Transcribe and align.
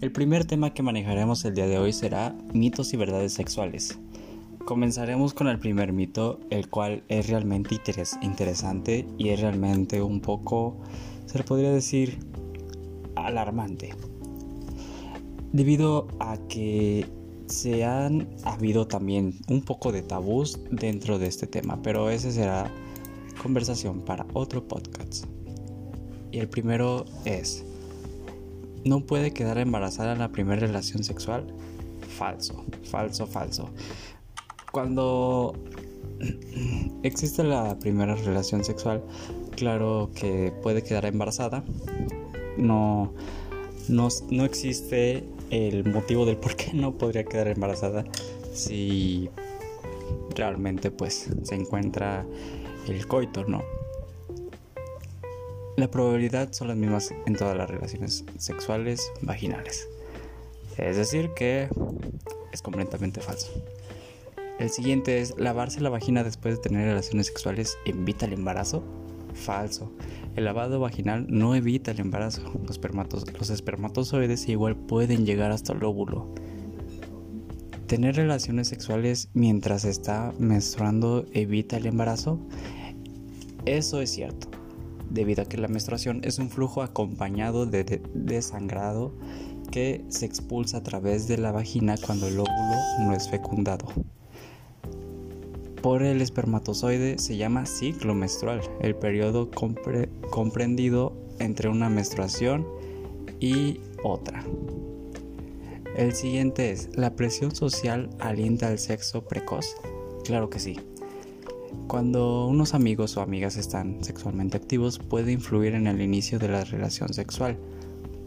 El 0.00 0.12
primer 0.12 0.46
tema 0.46 0.72
que 0.72 0.82
manejaremos 0.82 1.44
el 1.44 1.54
día 1.54 1.66
de 1.66 1.78
hoy 1.78 1.92
será 1.92 2.34
mitos 2.54 2.94
y 2.94 2.96
verdades 2.96 3.34
sexuales. 3.34 3.98
Comenzaremos 4.64 5.34
con 5.34 5.46
el 5.46 5.58
primer 5.58 5.92
mito, 5.92 6.40
el 6.48 6.70
cual 6.70 7.02
es 7.08 7.28
realmente 7.28 7.78
interesante 8.22 9.06
y 9.18 9.28
es 9.28 9.40
realmente 9.40 10.00
un 10.00 10.22
poco, 10.22 10.78
se 11.26 11.36
le 11.36 11.44
podría 11.44 11.70
decir, 11.70 12.18
alarmante. 13.14 13.94
Debido 15.52 16.08
a 16.18 16.38
que 16.48 17.06
se 17.44 17.84
han 17.84 18.26
habido 18.44 18.86
también 18.86 19.34
un 19.50 19.60
poco 19.60 19.92
de 19.92 20.00
tabús 20.00 20.60
dentro 20.70 21.18
de 21.18 21.26
este 21.26 21.46
tema, 21.46 21.78
pero 21.82 22.08
ese 22.08 22.32
será 22.32 22.72
conversación 23.42 24.00
para 24.00 24.26
otro 24.32 24.66
podcast. 24.66 25.26
Y 26.32 26.38
el 26.38 26.48
primero 26.48 27.04
es, 27.26 27.66
no 28.84 29.00
puede 29.00 29.32
quedar 29.32 29.58
embarazada 29.58 30.12
en 30.12 30.18
la 30.18 30.28
primera 30.30 30.60
relación 30.60 31.04
sexual. 31.04 31.46
Falso, 32.16 32.64
falso, 32.84 33.26
falso. 33.26 33.70
Cuando 34.72 35.54
existe 37.02 37.44
la 37.44 37.78
primera 37.78 38.14
relación 38.14 38.64
sexual, 38.64 39.02
claro 39.56 40.10
que 40.14 40.52
puede 40.62 40.82
quedar 40.82 41.06
embarazada. 41.06 41.64
No, 42.56 43.12
no, 43.88 44.08
no 44.30 44.44
existe 44.44 45.24
el 45.50 45.84
motivo 45.90 46.26
del 46.26 46.36
por 46.36 46.56
qué 46.56 46.72
no 46.74 46.92
podría 46.92 47.24
quedar 47.24 47.48
embarazada 47.48 48.04
si 48.52 49.28
realmente 50.34 50.90
pues 50.90 51.28
se 51.42 51.54
encuentra 51.54 52.24
el 52.86 53.06
coito, 53.06 53.44
¿no? 53.44 53.62
La 55.76 55.90
probabilidad 55.90 56.52
son 56.52 56.68
las 56.68 56.76
mismas 56.76 57.14
en 57.26 57.36
todas 57.36 57.56
las 57.56 57.70
relaciones 57.70 58.24
sexuales 58.36 59.12
vaginales. 59.22 59.88
Es 60.76 60.96
decir, 60.96 61.30
que 61.34 61.68
es 62.52 62.62
completamente 62.62 63.20
falso. 63.20 63.50
El 64.58 64.68
siguiente 64.70 65.20
es, 65.20 65.34
¿lavarse 65.38 65.80
la 65.80 65.88
vagina 65.88 66.24
después 66.24 66.56
de 66.56 66.60
tener 66.60 66.86
relaciones 66.86 67.28
sexuales 67.28 67.78
evita 67.86 68.26
el 68.26 68.34
embarazo? 68.34 68.82
Falso. 69.32 69.92
El 70.36 70.44
lavado 70.44 70.80
vaginal 70.80 71.26
no 71.28 71.54
evita 71.54 71.92
el 71.92 72.00
embarazo. 72.00 72.42
Los, 72.66 72.78
los 73.38 73.50
espermatozoides 73.50 74.48
igual 74.48 74.76
pueden 74.76 75.24
llegar 75.24 75.50
hasta 75.52 75.72
el 75.72 75.82
óvulo. 75.84 76.34
¿Tener 77.86 78.16
relaciones 78.16 78.68
sexuales 78.68 79.30
mientras 79.32 79.84
está 79.84 80.32
menstruando 80.38 81.24
evita 81.32 81.76
el 81.76 81.86
embarazo? 81.86 82.38
Eso 83.64 84.00
es 84.00 84.10
cierto 84.10 84.59
debido 85.10 85.42
a 85.42 85.46
que 85.46 85.58
la 85.58 85.68
menstruación 85.68 86.20
es 86.24 86.38
un 86.38 86.48
flujo 86.48 86.82
acompañado 86.82 87.66
de, 87.66 88.42
sangrado 88.42 89.12
que 89.70 90.04
se 90.08 90.26
expulsa 90.26 90.78
a 90.78 90.82
través 90.82 91.28
de 91.28 91.38
la 91.38 91.52
vagina 91.52 91.96
cuando 92.04 92.28
el 92.28 92.38
óvulo 92.38 92.76
no 93.00 93.12
es 93.12 93.28
fecundado. 93.28 93.86
Por 95.82 96.02
el 96.02 96.20
espermatozoide 96.20 97.18
se 97.18 97.36
llama 97.36 97.66
ciclo 97.66 98.14
menstrual, 98.14 98.60
el 98.80 98.94
periodo 98.94 99.50
comprendido 100.30 101.16
entre 101.38 101.68
una 101.68 101.88
menstruación 101.88 102.66
y 103.40 103.80
otra. 104.02 104.44
El 105.96 106.14
siguiente 106.14 106.70
es, 106.70 106.90
¿la 106.96 107.16
presión 107.16 107.54
social 107.54 108.10
alienta 108.20 108.68
al 108.68 108.78
sexo 108.78 109.24
precoz? 109.26 109.74
Claro 110.24 110.50
que 110.50 110.60
sí. 110.60 110.78
Cuando 111.86 112.46
unos 112.46 112.74
amigos 112.74 113.16
o 113.16 113.20
amigas 113.20 113.56
están 113.56 114.02
sexualmente 114.04 114.56
activos 114.56 114.98
puede 114.98 115.32
influir 115.32 115.74
en 115.74 115.86
el 115.86 116.00
inicio 116.00 116.38
de 116.38 116.48
la 116.48 116.64
relación 116.64 117.12
sexual 117.12 117.58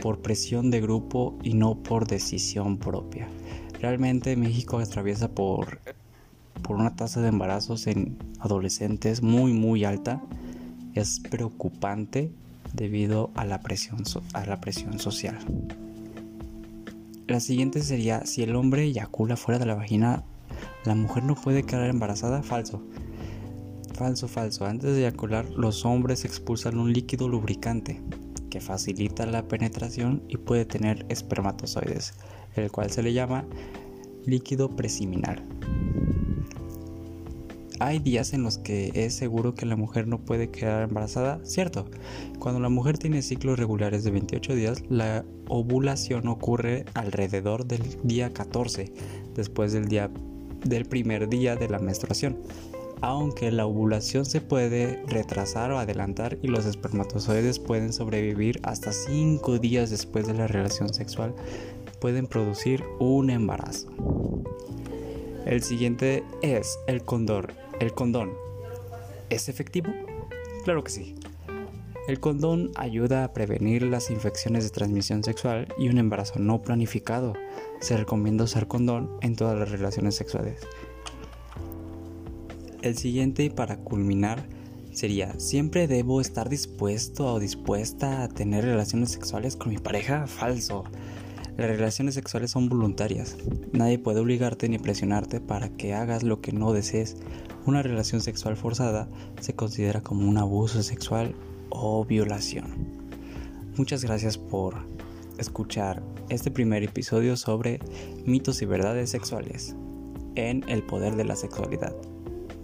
por 0.00 0.20
presión 0.20 0.70
de 0.70 0.80
grupo 0.80 1.38
y 1.42 1.54
no 1.54 1.76
por 1.76 2.06
decisión 2.06 2.78
propia. 2.78 3.28
Realmente 3.80 4.36
México 4.36 4.78
atraviesa 4.78 5.30
por, 5.30 5.80
por 6.62 6.76
una 6.76 6.96
tasa 6.96 7.20
de 7.20 7.28
embarazos 7.28 7.86
en 7.86 8.16
adolescentes 8.40 9.22
muy 9.22 9.52
muy 9.52 9.84
alta. 9.84 10.22
Es 10.94 11.20
preocupante 11.20 12.32
debido 12.72 13.30
a 13.34 13.44
la 13.44 13.60
presión, 13.60 14.02
a 14.34 14.44
la 14.44 14.60
presión 14.60 14.98
social. 14.98 15.38
La 17.28 17.40
siguiente 17.40 17.82
sería, 17.82 18.26
si 18.26 18.42
el 18.42 18.56
hombre 18.56 18.82
eyacula 18.82 19.36
fuera 19.36 19.58
de 19.58 19.66
la 19.66 19.74
vagina, 19.74 20.24
¿la 20.84 20.94
mujer 20.94 21.22
no 21.22 21.34
puede 21.34 21.62
quedar 21.62 21.88
embarazada? 21.88 22.42
Falso. 22.42 22.82
Falso, 23.94 24.26
falso. 24.26 24.64
Antes 24.64 24.94
de 24.94 25.00
eyacular, 25.00 25.48
los 25.50 25.84
hombres 25.84 26.24
expulsan 26.24 26.78
un 26.78 26.92
líquido 26.92 27.28
lubricante 27.28 28.00
que 28.50 28.60
facilita 28.60 29.26
la 29.26 29.46
penetración 29.46 30.22
y 30.28 30.38
puede 30.38 30.64
tener 30.64 31.04
espermatozoides, 31.08 32.14
el 32.56 32.70
cual 32.70 32.90
se 32.90 33.02
le 33.02 33.12
llama 33.12 33.44
líquido 34.24 34.70
preseminal. 34.70 35.42
Hay 37.80 37.98
días 37.98 38.32
en 38.32 38.44
los 38.44 38.58
que 38.58 38.92
es 38.94 39.14
seguro 39.14 39.54
que 39.54 39.66
la 39.66 39.76
mujer 39.76 40.06
no 40.06 40.18
puede 40.18 40.50
quedar 40.50 40.88
embarazada, 40.88 41.40
¿cierto? 41.44 41.86
Cuando 42.38 42.60
la 42.60 42.68
mujer 42.68 42.96
tiene 42.96 43.22
ciclos 43.22 43.58
regulares 43.58 44.04
de 44.04 44.12
28 44.12 44.54
días, 44.54 44.82
la 44.88 45.24
ovulación 45.48 46.28
ocurre 46.28 46.84
alrededor 46.94 47.66
del 47.66 47.82
día 48.04 48.32
14, 48.32 48.92
después 49.34 49.72
del 49.72 49.88
día 49.88 50.10
del 50.64 50.84
primer 50.84 51.28
día 51.28 51.56
de 51.56 51.68
la 51.68 51.80
menstruación 51.80 52.36
aunque 53.00 53.50
la 53.50 53.66
ovulación 53.66 54.24
se 54.24 54.40
puede 54.40 55.02
retrasar 55.06 55.72
o 55.72 55.78
adelantar 55.78 56.38
y 56.42 56.48
los 56.48 56.66
espermatozoides 56.66 57.58
pueden 57.58 57.92
sobrevivir 57.92 58.60
hasta 58.62 58.92
5 58.92 59.58
días 59.58 59.90
después 59.90 60.26
de 60.26 60.34
la 60.34 60.46
relación 60.46 60.92
sexual, 60.92 61.34
pueden 62.00 62.26
producir 62.26 62.84
un 62.98 63.30
embarazo. 63.30 63.88
El 65.46 65.62
siguiente 65.62 66.24
es 66.42 66.78
el 66.86 67.02
condor. 67.02 67.54
¿El 67.80 67.92
condón 67.92 68.32
es 69.30 69.48
efectivo? 69.48 69.92
Claro 70.64 70.84
que 70.84 70.90
sí. 70.90 71.14
El 72.08 72.18
condón 72.18 72.72
ayuda 72.74 73.22
a 73.22 73.32
prevenir 73.32 73.84
las 73.84 74.10
infecciones 74.10 74.64
de 74.64 74.70
transmisión 74.70 75.22
sexual 75.22 75.72
y 75.78 75.88
un 75.88 75.98
embarazo 75.98 76.40
no 76.40 76.60
planificado. 76.60 77.34
Se 77.80 77.96
recomienda 77.96 78.44
usar 78.44 78.66
condón 78.66 79.10
en 79.20 79.36
todas 79.36 79.56
las 79.56 79.70
relaciones 79.70 80.16
sexuales. 80.16 80.60
El 82.82 82.98
siguiente 82.98 83.48
para 83.48 83.76
culminar 83.76 84.44
sería, 84.90 85.38
¿siempre 85.38 85.86
debo 85.86 86.20
estar 86.20 86.48
dispuesto 86.48 87.32
o 87.32 87.38
dispuesta 87.38 88.24
a 88.24 88.28
tener 88.28 88.64
relaciones 88.64 89.10
sexuales 89.10 89.54
con 89.54 89.68
mi 89.68 89.78
pareja? 89.78 90.26
Falso. 90.26 90.82
Las 91.56 91.68
relaciones 91.68 92.16
sexuales 92.16 92.50
son 92.50 92.68
voluntarias. 92.68 93.36
Nadie 93.72 94.00
puede 94.00 94.18
obligarte 94.18 94.68
ni 94.68 94.80
presionarte 94.80 95.40
para 95.40 95.68
que 95.68 95.94
hagas 95.94 96.24
lo 96.24 96.40
que 96.40 96.50
no 96.50 96.72
desees. 96.72 97.18
Una 97.66 97.82
relación 97.82 98.20
sexual 98.20 98.56
forzada 98.56 99.08
se 99.40 99.54
considera 99.54 100.00
como 100.00 100.28
un 100.28 100.38
abuso 100.38 100.82
sexual 100.82 101.36
o 101.70 102.04
violación. 102.04 102.74
Muchas 103.76 104.04
gracias 104.04 104.38
por 104.38 104.74
escuchar 105.38 106.02
este 106.30 106.50
primer 106.50 106.82
episodio 106.82 107.36
sobre 107.36 107.78
mitos 108.26 108.60
y 108.60 108.66
verdades 108.66 109.10
sexuales 109.10 109.76
en 110.34 110.68
el 110.68 110.82
poder 110.82 111.14
de 111.14 111.24
la 111.24 111.36
sexualidad 111.36 111.94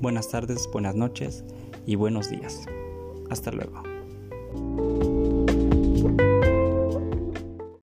buenas 0.00 0.28
tardes, 0.28 0.68
buenas 0.72 0.94
noches 0.94 1.44
y 1.86 1.96
buenos 1.96 2.30
días. 2.30 2.66
Hasta 3.30 3.50
luego. 3.50 3.82